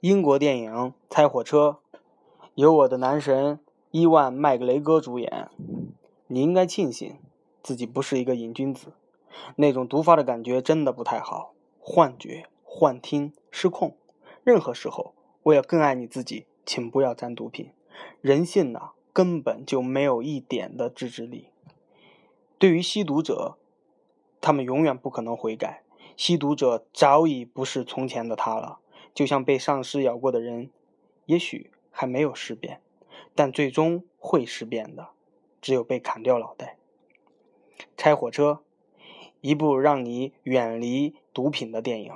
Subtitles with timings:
[0.00, 0.70] 英国电影
[1.08, 1.78] 《猜火车》，
[2.54, 3.58] 由我的男神
[3.90, 5.48] 伊万·麦格雷戈主演。
[6.26, 7.16] 你应该庆幸
[7.62, 8.92] 自己不是一个瘾君子，
[9.56, 13.96] 那种毒发的感觉真的不太好，幻觉、幻听、失控。
[14.44, 15.14] 任何时候，
[15.44, 17.70] 为了更爱你自己，请不要沾毒品。
[18.20, 21.48] 人性呐，根本就没有一点的自制力。
[22.58, 23.56] 对于吸毒者，
[24.42, 25.82] 他们永远不可能悔改。
[26.18, 28.80] 吸毒者早已不是从前的他了。
[29.16, 30.68] 就像被丧尸咬过的人，
[31.24, 32.82] 也许还没有尸变，
[33.34, 35.08] 但最终会尸变的，
[35.62, 36.76] 只有被砍掉脑袋。
[37.96, 38.62] 拆火车，
[39.40, 42.12] 一部让你远离毒品的电影。